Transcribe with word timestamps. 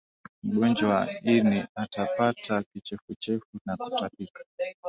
mgonjwa 0.43 0.89
wa 0.95 1.19
ini 1.21 1.65
atapata 1.75 2.63
kichefuchefu 2.63 3.57
na 3.65 3.77
kutapika 3.77 4.43